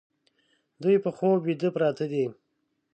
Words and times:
دوی 0.81 0.97
په 1.03 1.09
خوب 1.17 1.37
ویده 1.45 1.69
پراته 1.75 2.05
دي 2.11 2.25